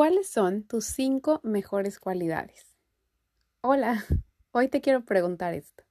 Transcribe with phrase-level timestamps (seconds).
[0.00, 2.64] ¿Cuáles son tus cinco mejores cualidades?
[3.60, 4.02] Hola,
[4.50, 5.84] hoy te quiero preguntar esto.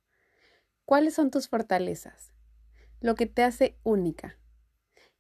[0.84, 2.34] ¿Cuáles son tus fortalezas?
[3.02, 4.40] Lo que te hace única.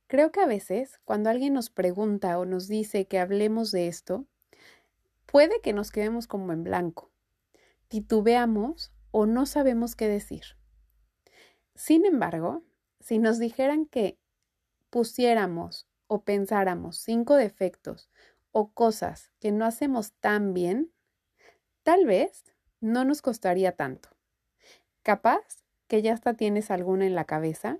[0.07, 4.25] Creo que a veces, cuando alguien nos pregunta o nos dice que hablemos de esto,
[5.27, 7.11] puede que nos quedemos como en blanco,
[7.89, 10.57] titubeamos o no sabemos qué decir.
[11.75, 12.63] Sin embargo,
[13.01, 14.17] si nos dijeran que
[14.89, 18.09] pusiéramos o pensáramos cinco defectos
[18.51, 20.91] o cosas que no hacemos tan bien,
[21.83, 22.43] tal vez
[22.81, 24.09] no nos costaría tanto.
[25.03, 27.79] Capaz que ya hasta tienes alguna en la cabeza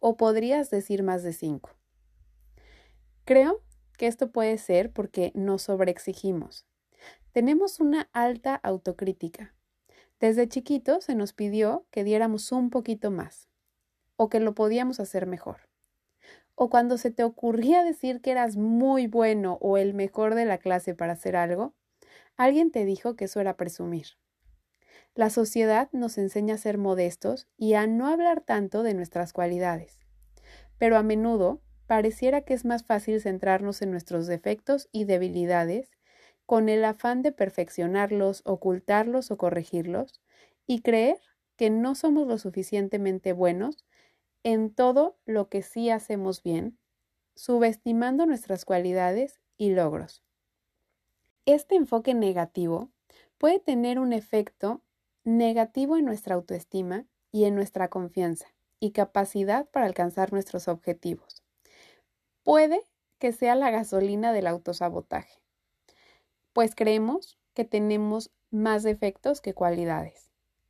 [0.00, 1.70] o podrías decir más de cinco.
[3.24, 3.62] Creo
[3.96, 6.66] que esto puede ser porque nos sobreexigimos.
[7.32, 9.54] Tenemos una alta autocrítica.
[10.20, 13.48] Desde chiquitos se nos pidió que diéramos un poquito más
[14.16, 15.67] o que lo podíamos hacer mejor
[16.60, 20.58] o cuando se te ocurría decir que eras muy bueno o el mejor de la
[20.58, 21.72] clase para hacer algo,
[22.36, 24.06] alguien te dijo que eso era presumir.
[25.14, 30.00] La sociedad nos enseña a ser modestos y a no hablar tanto de nuestras cualidades,
[30.78, 35.92] pero a menudo pareciera que es más fácil centrarnos en nuestros defectos y debilidades
[36.44, 40.20] con el afán de perfeccionarlos, ocultarlos o corregirlos,
[40.66, 41.18] y creer
[41.56, 43.84] que no somos lo suficientemente buenos
[44.42, 46.78] en todo lo que sí hacemos bien,
[47.34, 50.22] subestimando nuestras cualidades y logros.
[51.46, 52.90] Este enfoque negativo
[53.38, 54.82] puede tener un efecto
[55.24, 58.46] negativo en nuestra autoestima y en nuestra confianza
[58.80, 61.42] y capacidad para alcanzar nuestros objetivos.
[62.42, 62.82] Puede
[63.18, 65.40] que sea la gasolina del autosabotaje,
[66.52, 70.27] pues creemos que tenemos más defectos que cualidades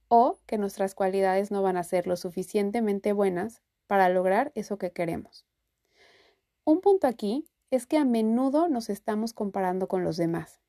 [0.09, 4.93] o que nuestras cualidades no van a ser lo suficientemente buenas para lograr eso que
[4.93, 5.47] queremos.
[6.65, 10.61] Un punto aquí es que a menudo nos estamos comparando con los demás,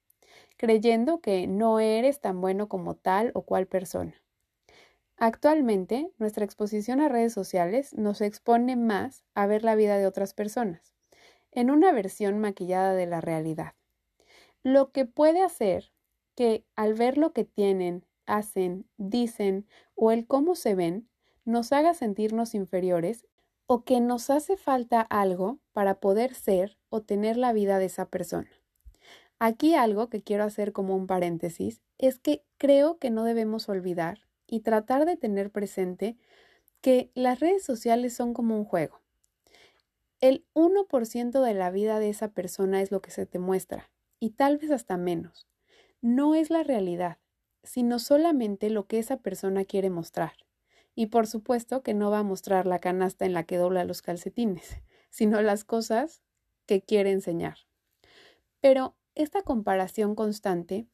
[0.57, 4.13] creyendo que no eres tan bueno como tal o cual persona.
[5.17, 10.33] Actualmente, nuestra exposición a redes sociales nos expone más a ver la vida de otras
[10.33, 10.93] personas,
[11.51, 13.73] en una versión maquillada de la realidad.
[14.63, 15.91] Lo que puede hacer
[16.35, 21.09] que al ver lo que tienen, hacen, dicen o el cómo se ven
[21.45, 23.25] nos haga sentirnos inferiores
[23.65, 28.05] o que nos hace falta algo para poder ser o tener la vida de esa
[28.05, 28.49] persona.
[29.39, 34.19] Aquí algo que quiero hacer como un paréntesis es que creo que no debemos olvidar
[34.47, 36.17] y tratar de tener presente
[36.81, 39.01] que las redes sociales son como un juego.
[40.19, 44.31] El 1% de la vida de esa persona es lo que se te muestra, y
[44.31, 45.47] tal vez hasta menos.
[46.01, 47.17] No es la realidad
[47.69, 50.33] sino solamente lo que esa persona quiere mostrar.
[50.95, 54.01] Y por supuesto que no va a mostrar la canasta en la que dobla los
[54.01, 54.81] calcetines,
[55.11, 56.23] sino las cosas
[56.65, 57.57] que quiere enseñar.
[58.59, 60.87] Pero esta comparación constante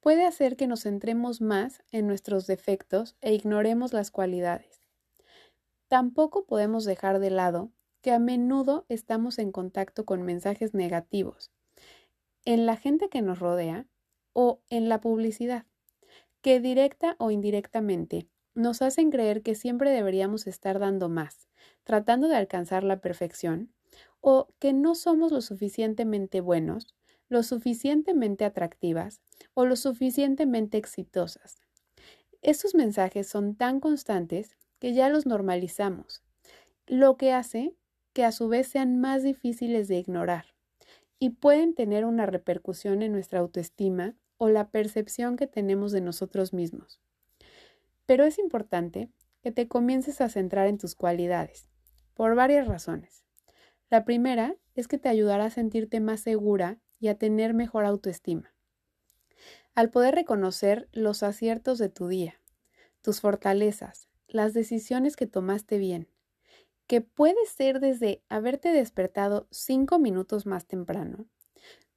[0.00, 4.80] puede hacer que nos centremos más en nuestros defectos e ignoremos las cualidades.
[5.88, 7.70] Tampoco podemos dejar de lado
[8.00, 11.52] que a menudo estamos en contacto con mensajes negativos
[12.46, 13.86] en la gente que nos rodea
[14.32, 15.66] o en la publicidad
[16.42, 21.48] que directa o indirectamente nos hacen creer que siempre deberíamos estar dando más,
[21.84, 23.72] tratando de alcanzar la perfección,
[24.20, 26.94] o que no somos lo suficientemente buenos,
[27.28, 29.20] lo suficientemente atractivas
[29.54, 31.62] o lo suficientemente exitosas.
[32.42, 36.22] Estos mensajes son tan constantes que ya los normalizamos,
[36.86, 37.74] lo que hace
[38.12, 40.46] que a su vez sean más difíciles de ignorar
[41.18, 46.52] y pueden tener una repercusión en nuestra autoestima o la percepción que tenemos de nosotros
[46.52, 47.00] mismos.
[48.06, 49.08] Pero es importante
[49.40, 51.68] que te comiences a centrar en tus cualidades,
[52.14, 53.22] por varias razones.
[53.88, 58.52] La primera es que te ayudará a sentirte más segura y a tener mejor autoestima.
[59.76, 62.40] Al poder reconocer los aciertos de tu día,
[63.00, 66.08] tus fortalezas, las decisiones que tomaste bien,
[66.88, 71.28] que puede ser desde haberte despertado cinco minutos más temprano,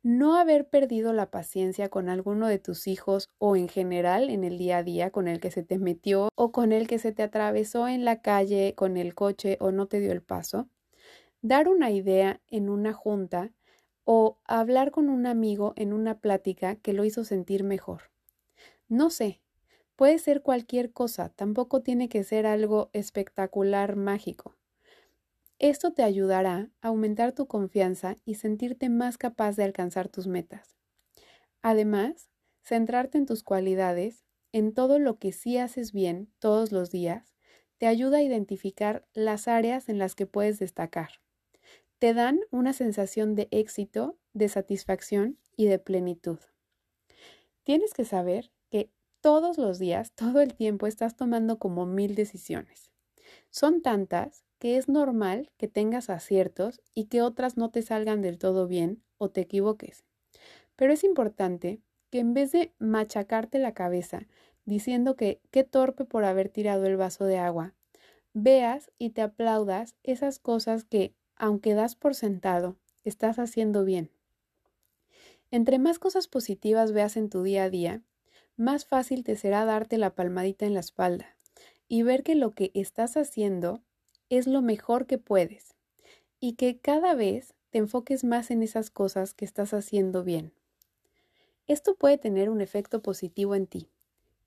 [0.05, 4.59] no haber perdido la paciencia con alguno de tus hijos o en general en el
[4.59, 7.23] día a día con el que se te metió o con el que se te
[7.23, 10.69] atravesó en la calle con el coche o no te dio el paso,
[11.41, 13.51] dar una idea en una junta
[14.03, 18.11] o hablar con un amigo en una plática que lo hizo sentir mejor.
[18.87, 19.41] No sé,
[19.95, 24.53] puede ser cualquier cosa, tampoco tiene que ser algo espectacular mágico.
[25.59, 30.77] Esto te ayudará a aumentar tu confianza y sentirte más capaz de alcanzar tus metas.
[31.61, 32.29] Además,
[32.61, 37.35] centrarte en tus cualidades, en todo lo que sí haces bien todos los días,
[37.77, 41.21] te ayuda a identificar las áreas en las que puedes destacar.
[41.99, 46.39] Te dan una sensación de éxito, de satisfacción y de plenitud.
[47.63, 48.91] Tienes que saber que
[49.21, 52.91] todos los días, todo el tiempo estás tomando como mil decisiones.
[53.49, 58.37] Son tantas que es normal que tengas aciertos y que otras no te salgan del
[58.37, 60.05] todo bien o te equivoques.
[60.75, 64.27] Pero es importante que en vez de machacarte la cabeza
[64.65, 67.73] diciendo que qué torpe por haber tirado el vaso de agua,
[68.33, 74.09] veas y te aplaudas esas cosas que, aunque das por sentado, estás haciendo bien.
[75.51, 78.01] Entre más cosas positivas veas en tu día a día,
[78.57, 81.37] más fácil te será darte la palmadita en la espalda
[81.87, 83.81] y ver que lo que estás haciendo
[84.29, 85.75] es lo mejor que puedes
[86.39, 90.53] y que cada vez te enfoques más en esas cosas que estás haciendo bien.
[91.67, 93.89] Esto puede tener un efecto positivo en ti,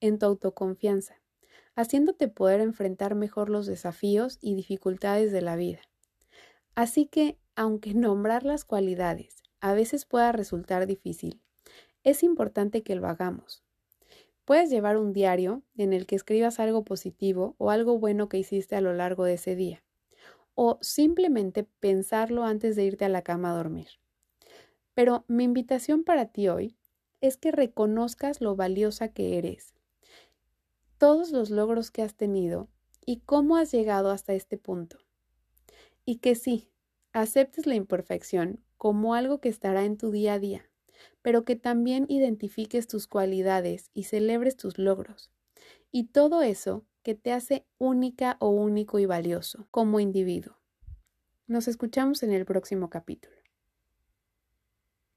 [0.00, 1.16] en tu autoconfianza,
[1.74, 5.80] haciéndote poder enfrentar mejor los desafíos y dificultades de la vida.
[6.74, 11.40] Así que, aunque nombrar las cualidades a veces pueda resultar difícil,
[12.04, 13.64] es importante que lo hagamos.
[14.48, 18.76] Puedes llevar un diario en el que escribas algo positivo o algo bueno que hiciste
[18.76, 19.84] a lo largo de ese día,
[20.54, 23.88] o simplemente pensarlo antes de irte a la cama a dormir.
[24.94, 26.78] Pero mi invitación para ti hoy
[27.20, 29.74] es que reconozcas lo valiosa que eres,
[30.96, 32.70] todos los logros que has tenido
[33.04, 34.96] y cómo has llegado hasta este punto.
[36.06, 36.70] Y que sí,
[37.12, 40.67] aceptes la imperfección como algo que estará en tu día a día,
[41.28, 45.30] pero que también identifiques tus cualidades y celebres tus logros.
[45.92, 50.56] Y todo eso que te hace única o único y valioso como individuo.
[51.46, 53.37] Nos escuchamos en el próximo capítulo.